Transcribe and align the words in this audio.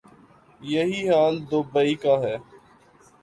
یہی 0.61 1.01
حال 1.09 1.35
دوبئی 1.51 1.93
کا 1.95 2.15
ہے۔ 2.23 2.35